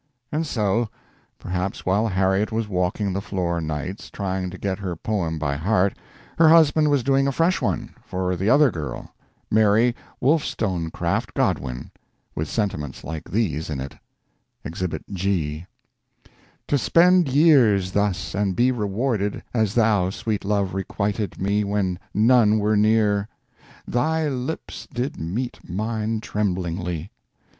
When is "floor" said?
3.21-3.61